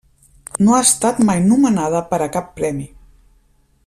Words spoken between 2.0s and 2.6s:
per a cap